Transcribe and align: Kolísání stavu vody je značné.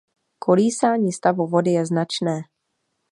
Kolísání 0.39 1.11
stavu 1.13 1.47
vody 1.47 1.71
je 1.71 1.85
značné. 1.85 2.41